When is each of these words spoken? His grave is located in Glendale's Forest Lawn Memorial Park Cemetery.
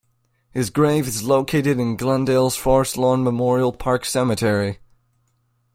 His 0.49 0.71
grave 0.71 1.07
is 1.07 1.21
located 1.21 1.79
in 1.79 1.95
Glendale's 1.95 2.55
Forest 2.55 2.97
Lawn 2.97 3.23
Memorial 3.23 3.71
Park 3.71 4.03
Cemetery. 4.03 4.79